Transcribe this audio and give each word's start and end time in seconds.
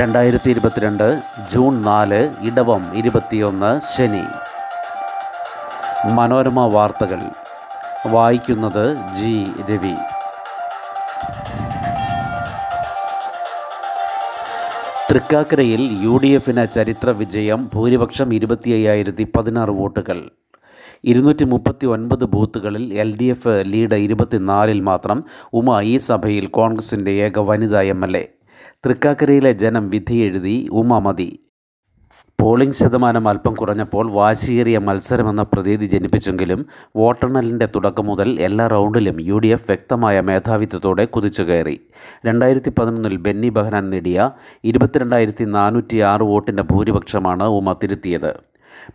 രണ്ടായിരത്തി 0.00 0.50
ഇരുപത്തിരണ്ട് 0.50 1.22
ജൂൺ 1.52 1.82
നാല് 1.82 2.34
ഇടവം 2.40 2.94
ഇരുപത്തിയൊന്ന് 2.94 3.80
ശനി. 3.96 4.22
മനോരമ 6.10 6.60
വാർത്തകൾ. 6.60 7.18
വായിക്കുന്നത് 8.06 8.96
ജി. 8.96 9.46
രവി. 9.70 9.94
തൃക്കാക്കരയിൽ 15.12 15.98
യു 16.02 16.20
ഡി 16.22 16.26
എഫിന് 16.26 16.66
ചരിത്ര 16.74 17.10
വിജയം 17.10 17.70
ഭൂരിപക്ഷം 17.74 18.34
ഇരുപത്തി 18.34 18.70
അയ്യായിരത്തി 18.70 19.32
പതിനാറ് 19.36 19.70
വോട്ടുകൾ. 19.70 20.30
ഇരുന്നൂറ്റി 21.04 21.44
മുപ്പത്തി 21.44 21.86
ഒൻപത് 21.86 22.24
ബൂത്തുകളിൽ 22.24 22.94
എൽ 22.94 23.18
ഡി 23.20 23.24
എഫ് 23.24 23.62
ലീഡ് 23.66 23.94
ഇരുപത്തിനാലിൽ 23.94 24.80
മാത്രം. 24.80 25.24
ഉമ 25.52 25.80
ഈ 25.80 25.96
സഭയിൽ 25.96 26.46
കോൺഗ്രസിന്റെ 26.46 27.10
ഏക 27.10 27.38
വനിതാ 27.38 27.80
എം 27.80 28.04
എൽ 28.04 28.16
എ. 28.16 28.35
തൃക്കാക്കരയിലെ 28.86 29.50
ജനം 29.52 29.90
വിധിയെഴുതി 29.90 30.68
ഉമ 30.72 30.98
മതി. 30.98 31.26
പോളിംഗ് 32.38 32.78
ശതമാനം 32.80 33.28
അല്പം 33.28 33.54
കുറഞ്ഞപ്പോൾ 33.54 34.12
വാശിയേറിയ 34.12 34.78
മത്സരമെന്ന 34.78 35.42
പ്രതീതി 35.42 35.86
ജനിപ്പിച്ചെങ്കിലും 35.86 36.66
വോട്ടെണ്ണലിന്റെ 36.96 37.66
തുടക്കം 37.66 38.06
മുതൽ 38.06 38.28
എല്ലാ 38.40 38.66
റൗണ്ടിലും 38.66 39.16
യു 39.20 39.38
ഡി 39.38 39.48
എഫ് 39.48 39.66
വ്യക്തമായ 39.66 40.20
മേധാവിത്വത്തോടെ 40.20 41.04
കുതിച്ചുകയറി 41.04 41.76
രണ്ടായിരത്തി 42.26 42.72
പതിനൊന്നിൽ 42.80 43.16
ബെന്നി 43.16 43.48
ബഹ്നാൻ 43.48 43.90
നേടിയ 43.90 44.30
ഇരുപത്തിരണ്ടായിരത്തി 44.64 45.44
നാനൂറ്റി 45.44 46.00
ആറ് 46.12 46.20
വോട്ടിന്റെ 46.20 46.62
ഭൂരിപക്ഷമാണ് 46.62 47.42
ഉമ 47.42 47.72
തിരുത്തിയത്. 47.72 48.32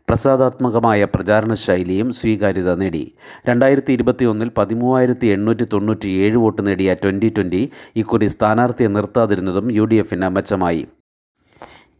പ്രസാദാത്മകമായ 0.09 1.05
പ്രചാരണ 1.05 1.53
ശൈലിയും 1.53 2.13
സ്വീകാര്യത 2.13 2.75
നേടി. 2.75 3.15
രണ്ടായിരത്തി 3.49 3.93
ഇരുപത്തിയൊന്നിൽ 3.93 4.51
പതിമൂവായിരത്തി 4.57 5.27
എണ്ണൂറ്റി 5.27 5.63
തൊണ്ണൂറ്റി 5.73 6.11
ഏഴ് 6.17 6.37
വോട്ട് 6.37 6.67
നേടിയ 6.67 6.93
ട്വന്റി 6.93 7.33
ട്വന്റി 7.37 7.71
ഇക്കുറി 7.95 8.25
സ്ഥാനാർത്ഥിയെ 8.25 8.87
നിർത്താതിരുന്നതും 8.87 9.71
യു 9.71 9.85
ഡി 9.85 9.95
എഫിന് 9.95 10.29
മെച്ചമായി 10.29 10.87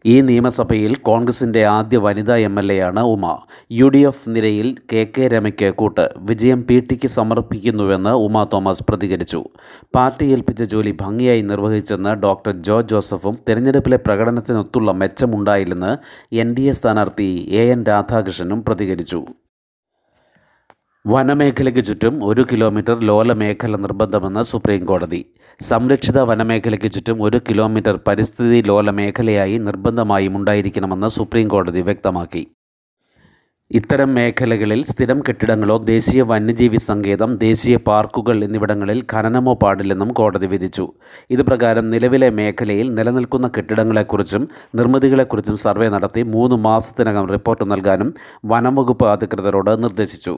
ഈ 0.06 0.22
നിയമസഭയിൽ 0.22 0.96
കോൺഗ്രസിന്റെ 0.96 1.66
ആദ്യ 1.66 1.98
വനിതാ 1.98 2.36
എം 2.36 2.60
എൽ 2.60 2.72
എയാണ് 2.72 3.00
ഉമ. 3.00 3.26
യു 3.72 3.88
ഡി 3.88 3.98
എഫ് 3.98 4.30
നിരയിൽ 4.30 4.76
കെ 4.94 5.12
കെ 5.18 5.28
രമയ്ക്ക് 5.28 5.74
കൂട്ട് 5.74 6.10
വിജയം 6.18 6.64
പി 6.64 6.80
ടിക്ക് 6.80 7.08
സമർപ്പിക്കുന്നുവെന്ന് 7.08 8.10
ഉമ 8.10 8.44
തോമസ് 8.44 8.84
പ്രതികരിച്ചു. 8.90 9.46
പാർട്ടി 9.96 10.26
ഏൽപ്പിച്ച 10.26 10.64
ജോലി 10.64 10.98
ഭംഗിയായി 11.02 11.42
നിർവഹിച്ചെന്ന് 11.42 12.10
ഡോക്ടർ 12.10 12.52
ജോ. 12.52 12.82
ജോസഫും 12.82 13.38
തെരഞ്ഞെടുപ്പിലെ 13.50 13.98
പ്രകടനത്തിനൊത്തുള്ള 13.98 14.92
മെച്ചമുണ്ടായില്ലെന്ന് 14.92 15.98
എൻ 16.36 16.56
ഡി 16.56 16.62
എ 16.62 16.72
സ്ഥാനാർത്ഥി 16.72 17.48
എ 17.52 17.64
എൻ 17.70 17.84
രാധാകൃഷ്ണനും 17.84 18.66
പ്രതികരിച്ചു. 18.66 19.26
വനമേഖലയ്ക്ക് 21.06 21.84
ചുറ്റും 21.86 22.26
ഒരു 22.26 22.46
കിലോമീറ്റർ 22.52 23.00
ലോലമേഖല 23.00 23.76
നിർബന്ധമെന്ന് 23.76 24.42
സുപ്രീം 24.44 24.86
കോടതി 24.86 25.26
സംരക്ഷിത 25.60 26.20
വനമേഖലയ്ക്ക് 26.20 26.92
ചുറ്റും 26.92 27.24
ഒരു 27.24 27.38
കിലോമീറ്റർ 27.50 28.00
പരിസ്ഥിതി 28.08 28.60
ലോലമേഖലയായി 28.68 29.58
നിർബന്ധമായും 29.58 30.38
ഉണ്ടായിരിക്കണമെന്ന് 30.38 31.08
സുപ്രീം 31.08 31.48
കോടതി 31.48 31.82
വ്യക്തമാക്കി. 31.82 32.44
ഇത്തരം 33.72 34.14
മേഖലകളിൽ 34.16 34.84
സ്ഥിരം 34.84 35.20
കെട്ടിടങ്ങളോ 35.20 35.78
ദേശീയ 35.78 36.22
വന്യജീവി 36.22 36.78
സങ്കേതം 36.78 37.36
ദേശീയ 37.36 37.76
പാർക്കുകൾ 37.78 38.44
എന്നിവിടങ്ങളിൽ 38.44 39.06
ഖനനമോ 39.14 39.54
പാടില്ലെന്നും 39.54 40.14
കോടതി 40.14 40.46
വിധിച്ചു. 40.46 40.86
ഇതുപ്രകാരം 41.30 41.90
നിലവിലെ 41.90 42.30
മേഖലയിൽ 42.30 42.94
നിലനിൽക്കുന്ന 42.94 43.48
കെട്ടിടങ്ങളെക്കുറിച്ചും 43.58 44.50
നിർമ്മിതികളെക്കുറിച്ചും 44.76 45.58
സർവേ 45.58 45.90
നടത്തി 45.90 46.24
മൂന്ന് 46.24 46.56
മാസത്തിനകം 46.56 47.28
റിപ്പോർട്ട് 47.36 47.72
നൽകാനും 47.72 48.14
വനംവകുപ്പ് 48.46 49.08
അധികൃതരോട് 49.08 49.84
നിർദ്ദേശിച്ചു. 49.84 50.36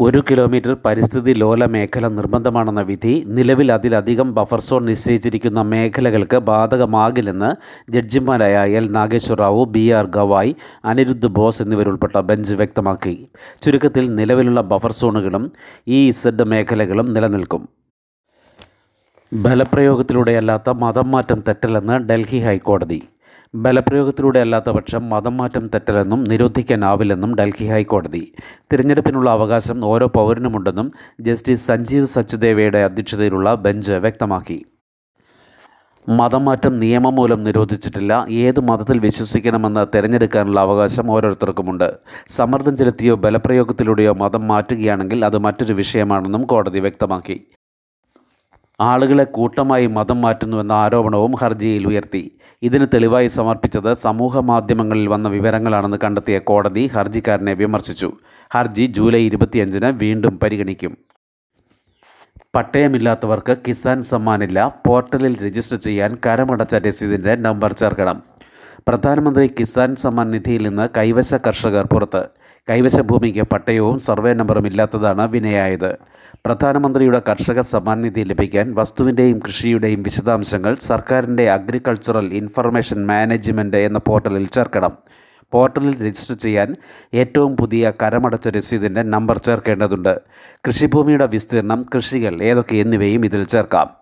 ഒരു 0.00 0.22
കിലോമീറ്റർ 0.30 0.76
പരിസ്ഥിതി 0.84 1.32
ലോല 1.32 1.64
മേഖല 1.64 2.08
നിർബന്ധമാണെന്ന 2.08 2.80
വിധി 2.80 3.24
നിലവിൽ 3.26 3.72
അതിലധികം 3.72 4.34
ബഫർ 4.34 4.60
സോൺ 4.60 4.84
നിശ്ചയിച്ചിരിക്കുന്ന 4.84 5.62
മേഖലകൾക്ക് 5.62 6.36
ബാധകമാകില്ലെന്ന് 6.36 7.50
ജഡ്ജിമാരായ 7.92 8.70
L. 8.70 8.90
Nageswar 8.90 9.38
Rao 9.38 9.64
B. 9.64 9.90
R. 9.90 10.06
Gavai 10.06 10.54
Aniruddha 10.84 11.26
Bose 11.26 11.62
എന്നിവരുൾപ്പെട്ട 11.62 12.18
bench 12.18 12.54
വ്യക്തമാക്കി. 12.54 13.28
ചുരുക്കത്തിൽ 13.62 14.14
നിലവിലുള്ള 14.14 14.60
ബഫർ 14.60 14.92
സോണുകളും 14.92 15.52
ഈ 15.88 16.08
ഇസഡ് 16.08 16.44
മേഖലകളും 16.44 17.12
നിലനിൽക്കും. 17.12 17.68
ബലപ്രയോഗത്തിലൂടെയല്ലാത്ത 19.32 20.70
മതം 20.70 21.10
മാറ്റം 21.10 21.42
തെറ്റല്ലെന്ന് 21.48 21.92
ഡൽഹി 21.92 22.38
ഹൈക്കോടതി. 22.38 23.02
ബലപ്രയോഗത്തിലൂടെ 23.54 24.40
അല്ലാത്ത 24.40 24.70
പക്ഷം 24.70 25.08
മതം 25.10 25.36
മാറ്റം 25.36 25.66
തെറ്റലെന്നും 25.66 26.24
നിരോധിക്കാനാവില്ലെന്നും 26.24 27.34
ഡൽഹി 27.34 27.66
ഹൈക്കോടതി. 27.66 28.32
തിരഞ്ഞെടുപ്പിനുള്ള 28.72 29.30
അവകാശം 29.30 29.84
ഓരോ 29.84 30.06
പൗരനുമുണ്ടെന്നും 30.06 30.92
ജസ്റ്റിസ് 31.20 31.66
സഞ്ജീവ് 31.66 32.04
സച്ചുദേവയുടെ 32.04 32.78
അധ്യക്ഷതയിലുള്ള 32.78 33.54
ബെഞ്ച് 33.54 33.92
വ്യക്തമാക്കി. 33.92 34.64
മതമാറ്റം 36.08 36.74
നിയമം 36.74 37.14
മൂലം 37.14 37.44
നിരോധിച്ചിട്ടില്ല. 37.44 38.26
ഏത് 38.30 38.60
മതത്തിൽ 38.60 38.98
വിശ്വസിക്കണമെന്ന് 38.98 39.86
തിരഞ്ഞെടുക്കാനുള്ള 39.94 40.60
അവകാശം 40.60 41.10
ഓരോരുത്തർക്കുമുണ്ട്. 41.10 41.96
സമ്മർദ്ദം 42.30 42.76
ചെലുത്തിയോ 42.76 43.14
ബലപ്രയോഗത്തിലൂടെയോ 43.14 44.12
മതം 44.12 44.48
മാറ്റുകയാണെങ്കിൽ 44.48 45.24
അത് 45.24 45.38
മറ്റൊരു 45.38 45.72
വിഷയമാണെന്നും 45.72 46.42
കോടതി 46.42 46.78
വ്യക്തമാക്കി. 46.78 47.40
ആളുകളെ 48.80 49.24
കൂട്ടമായി 49.24 49.86
മതം 49.86 50.20
മാറ്റുന്നുവെന്ന 50.20 50.72
ആരോപണവും 50.72 51.34
ഹർജിയിൽ 51.40 51.86
ഉയർത്തി. 51.86 52.38
ഇതിന് 52.62 52.86
തെളിവായി 52.94 53.26
സമർപ്പിച്ചത് 53.26 53.92
സമൂഹ 53.92 54.38
മാധ്യമങ്ങളിൽ 54.38 55.06
വന്ന 55.06 55.28
വിവരങ്ങളാണെന്ന് 55.28 55.96
കണ്ടെത്തിയ 56.04 56.38
കോടതി 56.38 56.86
ഹർജിക്കാരനെ 56.86 57.52
വിമർശിച്ചു. 57.52 58.12
ഹർജി 58.54 58.86
ജൂലൈ 58.86 59.20
ഇരുപത്തിയഞ്ചിന് 59.20 59.86
വീണ്ടും 59.86 60.38
പരിഗണിക്കും. 60.38 60.96
പട്ടയമില്ലാത്തവർക്ക് 62.54 63.56
കിസാൻ 63.68 64.02
സമ്മാനില്ല 64.02 64.80
പോർട്ടലിൽ 64.86 65.44
രജിസ്റ്റർ 65.44 65.78
ചെയ്യാൻ 65.78 66.18
കരമടച്ച 66.26 66.74
രസീതിന്റെ 66.74 67.36
നമ്പർ 67.36 67.72
ചേർക്കണം. 67.72 68.22
പ്രധാനമന്ത്രി 68.88 69.50
കിസാൻ 69.60 69.96
സമ്മാൻ 69.96 70.30
നിധിയിൽ 70.30 70.68
നിന്ന് 70.68 70.88
കൈവശ 70.96 71.34
കർഷകർ 71.34 71.84
പുറത്ത്. 71.84 72.39
കൈവശ 72.68 73.00
ഭൂമിക്ക് 73.00 73.42
പട്ടയവും 73.42 74.00
സർവേ 74.00 74.32
നമ്പറും 74.32 74.66
ഇല്ലാത്തതാണ് 74.66 75.28
വിനയായത്. 75.28 75.96
പ്രധാനമന്ത്രിയുടെ 76.46 77.22
കർഷക 77.28 77.60
സമ്മാൻ 77.60 78.00
നിധി 78.00 78.20
ലഭിക്കാൻ 78.20 78.74
വസ്തുവിന്റെയും 78.74 79.38
കൃഷിയുടെയും 79.38 80.02
വിശദാംശങ്ങൾ 80.02 80.74
സർക്കാരിന്റെ 80.74 81.50
അഗ്രികൾച്ചറൽ 81.50 82.34
ഇൻഫർമേഷൻ 82.34 83.06
മാനേജ്മെന്റ് 83.06 83.76
എന്ന 83.76 83.98
പോർട്ടലിൽ 83.98 84.46
ചേർക്കണം. 84.46 84.92
പോർട്ടലിൽ 85.52 86.06
രജിസ്റ്റർ 86.06 86.36
ചെയ്യാൻ 86.36 86.76
ഏറ്റവും 87.14 87.56
പുതിയ 87.56 87.92
കരമടച്ച 88.02 88.48
രസീതിന്റെ 88.48 89.02
നമ്പർ 89.02 89.38
ചേർക്കേണ്ടതുണ്ട്. 89.38 90.20
കൃഷിഭൂമിയുടെ 90.66 91.26
വിസ്തീർണം 91.26 91.86
കൃഷികൾ 91.94 92.42
ഏതൊക്കെ 92.42 92.76
എന്നിവയും 92.76 93.24
ഇതിൽ 93.24 93.44
ചേർക്കാം. 93.44 93.99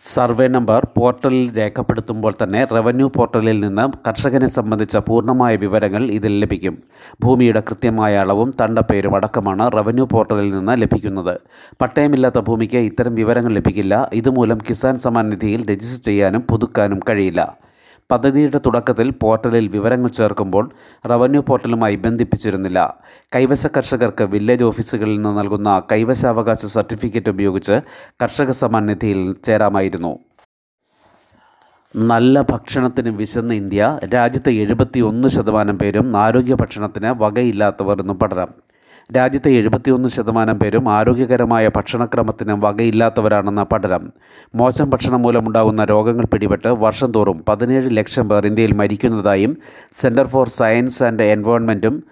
സർവേ 0.00 0.48
നമ്പർ 0.48 0.86
പോർട്ടലിൽ 0.96 1.56
രേഖപ്പെടുത്തുമ്പോൾ 1.56 2.32
തന്നെ 2.42 2.64
റവന്യൂ 2.64 3.08
പോർട്ടലിൽ 3.08 3.60
നിന്ന് 3.60 3.84
കർഷകനെ 4.08 4.46
സംബന്ധിച്ച 4.46 4.96
പൂർണമായ 4.96 5.56
വിവരങ്ങൾ 5.56 6.10
ഇതിൽ 6.10 6.40
ലഭിക്കും. 6.40 6.78
ഭൂമിയുടെ 7.24 7.62
കൃത്യമായ 7.68 8.16
അളവും 8.16 8.52
തണ്ടപ്പേരും 8.60 9.14
അടക്കമാണ് 9.14 9.72
റവന്യൂ 9.72 10.04
പോർട്ടലിൽ 10.04 10.54
നിന്ന് 10.54 10.82
ലഭിക്കുന്നത്. 10.82 11.40
പട്ടയമില്ലാത്ത 11.80 12.38
ഭൂമിക്ക് 12.38 12.76
ഇത്തരം 12.76 13.14
വിവരങ്ങൾ 13.14 13.52
ലഭിക്കില്ല. 13.52 14.10
ഇതുമൂലം 14.12 14.58
കിസാൻ 14.68 14.98
സമ്മാൻ 14.98 15.28
നിധിയിൽ 15.28 15.70
രജിസ്റ്റർ 15.70 16.04
ചെയ്യാനും 16.04 16.40
പുതുക്കാനും 16.40 17.00
കഴിയില്ല. 17.10 17.58
പദ്ധതിയുടെ 18.10 18.58
തുടക്കത്തിൽ 18.66 19.10
പോർട്ടലിൽ 19.22 19.68
വിവരങ്ങൾ 19.68 20.10
ചേർക്കുമ്പോൾ 20.18 20.64
റവന്യൂ 21.10 21.40
പോർട്ടലുമായി 21.48 21.96
ബന്ധിപ്പിച്ചിരുന്നില്ല. 21.96 22.78
കൈവശ 23.34 23.66
കർഷകർക്ക് 23.66 24.24
വില്ലേജ് 24.34 24.64
ഓഫീസുകളിൽ 24.64 25.16
നിന്ന് 25.20 25.38
നൽകുന്ന 25.38 25.82
കൈവശാവകാശ 25.92 26.64
സർട്ടിഫിക്കറ്റ് 26.76 27.30
ഉപയോഗിച്ച് 27.30 27.76
കർഷക 28.22 28.50
സമ്മാൻ 28.50 28.86
നിധിയിൽ 28.86 29.20
ചേരാമായിരുന്നു. 29.46 30.12
നല്ല 31.94 32.40
ഭക്ഷണത്തിന് 32.42 33.10
വിശന്ന 33.10 33.52
ഇന്ത്യ 33.54 33.98
രാജ്യത്തെ 34.14 34.50
എഴുപത്തി 34.62 35.00
ഒന്ന് 35.00 35.28
ശതമാനം 35.28 35.78
പേരും 35.78 36.16
ആരോഗ്യ 36.16 36.54
ഭക്ഷണത്തിന് 36.54 37.10
വകയില്ലാത്തവർ 37.22 38.00
എന്നും 38.00 38.18
പഠനം 38.18 38.50
രാജ്യത്തെ 39.16 39.50
എഴുപത്തിയൊന്ന് 39.50 40.08
ശതമാനം 40.08 40.58
പേരും 40.58 40.88
ആരോഗ്യകരമായ 40.88 41.68
ഭക്ഷണക്രമത്തിന് 41.76 42.52
വകയില്ലാത്തവരാണെന്ന 42.52 43.62
പഠനം. 43.62 44.12
മോശം 44.54 44.90
ഭക്ഷണം 44.90 45.22
മൂലമുണ്ടാകുന്ന 45.22 45.84
രോഗങ്ങൾ 45.84 46.24
പിടിപെട്ട് 46.24 46.68
വർഷം 46.68 47.10
തോറും 47.10 47.44
പതിനേഴ് 47.48 47.96
ലക്ഷം 47.96 48.28
പേർ 48.28 48.46
ഇന്ത്യയിൽ 48.46 48.72
മരിക്കുന്നതായും 48.72 49.56
centre 49.92 50.26
for 50.26 50.48
science 50.48 51.04
and 51.04 51.22
എൻവയോൺമെന്റും 51.22 52.02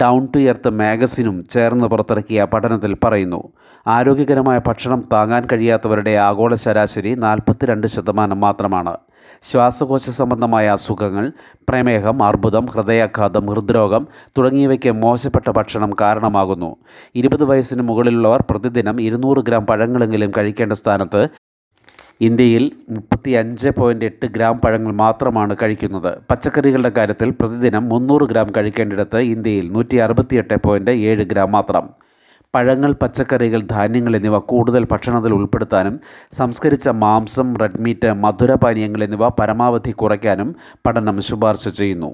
down 0.00 0.28
to 0.34 0.38
earth 0.38 0.70
മാഗസിനും 0.70 1.46
ചേർന്ന് 1.50 1.86
പുറത്തിറക്കിയ 1.86 2.46
പഠനത്തിൽ 2.54 2.96
പറയുന്നു 3.04 3.40
ആരോഗ്യകരമായ 3.86 4.60
ഭക്ഷണം 4.66 5.04
താങ്ങാൻ 5.12 5.46
കഴിയാത്തവരുടെ 5.52 6.16
ആഗോള 6.16 6.54
ശരാശരി 6.54 7.14
നാൽപ്പത്തിരണ്ട് 7.14 7.86
ശതമാനം 7.86 8.40
മാത്രമാണ്. 8.40 8.96
ശ്വാസകോശ 9.42 10.10
സംബന്ധമായ 10.10 10.66
അസുഖങ്ങൾ 10.68 11.24
പ്രമേഹം 11.68 12.22
അർബുദം 12.22 12.66
ഹൃദയാഘാതം 12.66 13.44
ഹൃദ്രോഗം 13.50 14.02
തുടങ്ങിയവയ്ക്ക് 14.38 14.90
മോശപ്പെട്ട 14.90 15.48
ഭക്ഷണം 15.50 15.92
കാരണമാകുന്നു. 16.00 16.70
ഇരുപത് 17.14 17.44
വയസ്സിന് 17.44 17.82
മുകളിലുള്ളവർ 17.82 18.42
പ്രതിദിനം 18.50 19.00
ഇരുന്നൂറ് 19.00 19.38
ഗ്രാം 19.38 19.66
പഴങ്ങളെങ്കിലും 19.66 20.32
കഴിക്കേണ്ട 20.38 20.72
സ്ഥാനത്ത് 20.72 21.22
ഇന്ത്യയിൽ 22.20 22.64
മുപ്പത്തി 22.90 23.30
അഞ്ച് 23.30 23.68
പോയിന്റ് 23.68 24.04
എട്ട് 24.04 24.26
ഗ്രാം 24.26 24.56
പഴങ്ങൾ 24.64 24.92
മാത്രമാണ് 24.92 25.56
കഴിക്കുന്നത്. 25.62 26.10
പച്ചക്കറികളുടെ 26.30 26.92
കാര്യത്തിൽ 26.98 27.30
പ്രതിദിനം 27.30 27.88
മുന്നൂറ് 27.88 28.24
ഗ്രാം 28.24 28.48
കഴിക്കേണ്ടിടത്ത് 28.56 29.20
ഇന്ത്യയിൽ 29.34 29.72
നൂറ്റി 29.72 29.96
അറുപത്തിയെട്ട് 29.96 30.56
പോയിന്റ് 30.66 30.90
ഏഴ് 30.90 31.22
ഗ്രാം 31.22 31.52
മാത്രം. 31.52 31.86
പഴങ്ങൾ 32.54 32.92
പച്ചക്കറികൾ 32.92 33.60
ധാന്യങ്ങൾ 33.60 34.16
എന്നിവ 34.16 34.38
കൂടുതൽ 34.38 34.84
ഭക്ഷണത്തിൽ 34.92 35.32
ഉൾപ്പെടുത്താനും 35.32 35.96
സംസ്കരിച്ച 36.32 36.88
മാംസം 36.88 37.48
റെഡ് 37.60 37.80
മീറ്റ് 37.80 38.12
മധുരപാനീയങ്ങൾ 38.24 39.02
എന്നിവ 39.04 39.28
പരമാവധി 39.28 39.92
കുറയ്ക്കാനും 39.92 40.48
പഠനം 40.86 41.20
ശുപാർശ 41.20 41.68
ചെയ്യുന്നു. 41.68 42.10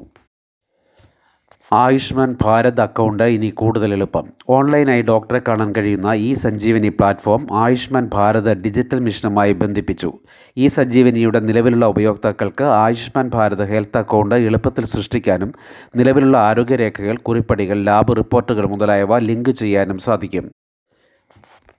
ആയുഷ്മാൻ 1.73 2.37
ഭാരത് 2.43 2.81
അക്കൗണ്ട് 2.81 3.23
ഇനി 3.23 3.49
കൂടുതൽ 3.49 3.93
എളുപ്പം. 3.93 4.27
ഓൺലൈനായി 4.49 5.03
ഡോക്ടറെ 5.03 5.41
കാണാൻ 5.49 5.73
കഴിയുന്ന 5.77 6.13
ഈ 6.13 6.33
സഞ്ജീവനി 6.33 6.89
പ്ലാറ്റ്ഫോം 6.89 7.47
ആയുഷ്മാൻ 7.53 8.11
ഭാരത് 8.13 8.53
ഡിജിറ്റൽ 8.53 9.01
മിഷനുമായി 9.01 9.53
ബന്ധിപ്പിച്ചു. 9.53 10.13
ഈ 10.57 10.67
സഞ്ജീവനിയുടെ 10.67 11.41
നിലവിലുള്ള 11.41 11.87
ഉപയോക്താക്കൾക്ക് 11.87 12.65
ആയുഷ്മാൻ 12.65 13.31
ഭാരത് 13.35 13.65
ഹെൽത്ത് 13.69 13.99
അക്കൗണ്ട് 13.99 14.35
എളുപ്പത്തിൽ 14.35 14.85
സൃഷ്ടിക്കാനും 14.85 15.53
നിലവിലുള്ള 15.97 16.39
ആരോഗ്യരേഖകൾ 16.39 17.17
കുറിപ്പടികൾ 17.17 17.85
ലാബ് 17.85 18.17
റിപ്പോർട്ടുകൾ 18.17 18.67
മുതലായവ 18.67 19.19
ലിങ്ക് 19.19 19.51
ചെയ്യാനും 19.51 19.99
സാധിക്കും. 19.99 20.51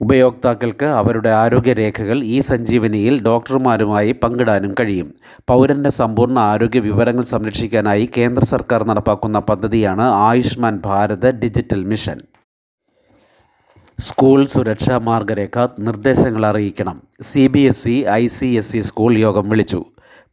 ഉപയോക്താക്കൾക്ക് 0.00 0.84
അവരുടെ 0.84 1.28
ആരോഗ്യരേഖകൾ 1.28 2.22
ഇ 2.24 2.40
സഞ്ജീവനിയിൽ 2.40 3.22
ഡോക്ടർമാരുമായി 3.22 4.12
പങ്കിടാനും 4.12 4.74
കഴിയും. 4.80 5.14
പൗരന്റെ 5.48 5.90
സമ്പൂർണ 5.90 6.38
ആരോഗ്യ 6.38 6.80
വിവരങ്ങൾ 6.80 7.22
സംരക്ഷിക്കാനായി 7.22 8.08
കേന്ദ്ര 8.16 8.44
സർക്കാർ 8.44 8.86
നടപ്പാക്കുന്ന 8.86 9.38
പദ്ധതിയാണ് 9.38 10.00
Ayushman 10.00 10.80
Bharat 10.84 11.28
digital 11.42 11.84
mission. 11.84 12.20
School 14.00 14.46
സുരക്ഷാ 14.46 14.98
മാർഗരേഖ 14.98 15.68
നിർദ്ദേശങ്ങൾ 15.78 16.46
അറിയിക്കണം. 16.46 17.02
C 17.22 17.46
B 17.46 17.60
S 17.60 17.88
E 17.88 18.04
I 18.10 18.26
C 18.26 18.46
S 18.46 18.76
E 18.76 18.80
school 18.80 19.18
യോഗം 19.18 19.48
വിളിച്ചു. 19.48 19.84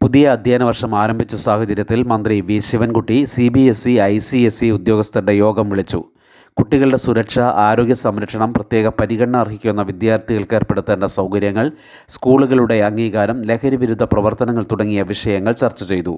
പുതിയ 0.02 0.28
അധ്യയന 0.30 0.64
വർഷം 0.64 0.96
ആരംഭിച്ച 0.96 1.36
സാഹചര്യത്തിൽ 1.36 2.04
മന്ത്രി 2.04 2.42
V 2.42 2.60
Sivankutty 2.60 3.26
C 3.26 3.48
B 3.50 3.60
S 3.60 3.90
E 3.90 4.00
I 4.00 4.18
C 4.18 4.38
S 4.38 4.66
E 4.66 4.70
ഉദ്യോഗസ്ഥരുടെ 4.72 5.32
യോഗം 5.32 5.70
വിളിച്ചു. 5.70 6.04
കുട്ടികളുടെ 6.58 6.98
സുരക്ഷ 6.98 7.40
ആരോഗ്യ 7.40 7.94
സംരക്ഷണം 7.94 8.54
പ്രത്യേക 8.54 8.88
പരിഗണന 8.88 9.38
അർഹിക്കുന്ന 9.38 9.82
വിദ്യാർത്ഥികൾക്ക് 9.82 10.56
ഏർപ്പെടുത്തേണ്ട 10.56 11.04
സൗകര്യങ്ങൾ 11.04 11.72
സ്കൂളുകളുടെ 12.10 12.82
അംഗീകാരം 12.82 13.38
ലഹരിവിരുദ്ധ 13.42 14.04
പ്രവർത്തനങ്ങൾ 14.04 14.64
തുടങ്ങിയ 14.72 15.02
വിഷയങ്ങൾ 15.02 15.54
ചർച്ച 15.54 15.84
ചെയ്തു. 15.84 16.16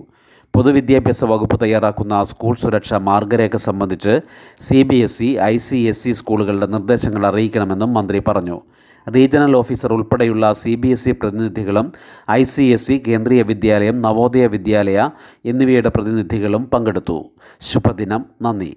പൊതുവിദ്യാഭ്യാസ 0.54 1.24
വകുപ്പ് 1.24 1.62
തയ്യാറാക്കുന്ന 1.63 2.24
സ്കൂൾ 2.24 2.56
സുരക്ഷ 2.56 2.94
മാർഗരേഖ 2.94 3.56
സംബന്ധിച്ച് 3.56 4.13
C 4.62 4.84
B 4.84 4.95
S 4.95 5.24
E 5.24 5.38
I 5.42 5.57
C 5.57 5.81
S 5.81 6.07
E 6.07 6.12
സ്കൂളുകളുടെ 6.12 6.68
നിർദ്ദേശങ്ങൾ 6.68 7.25
അറിയിക്കണമെന്നും 7.28 7.94
മന്ത്രി 7.94 8.22
പറഞ്ഞു. 8.28 8.62
റീജിയണൽ 9.07 9.56
ഓഫീസർ 9.56 9.94
ഉൾപ്പെടെയുള്ള 9.94 10.54
സി 10.54 10.75
ബി 10.75 10.88
എസ് 10.88 11.10
ഇ 11.10 11.12
പ്രതിനിധികളും 11.12 11.92
I 12.31 12.44
C 12.44 12.63
S 12.63 12.92
E 12.92 12.98
Kendriya 13.07 13.42
Vidyalaya 13.42 14.01
Navodaya 14.01 14.48
Vidyalaya 14.48 15.10
എന്നിവയുടെ 15.45 15.89
പ്രതിനിധികളും 15.89 16.66
പങ്കെടുത്തു. 16.66 17.18
ശുഭദിനം. 17.62 18.25
നന്ദി. 18.42 18.74